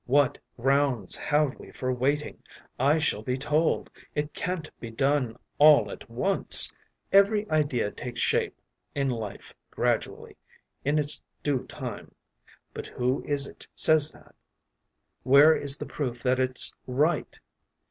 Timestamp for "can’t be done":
4.33-5.37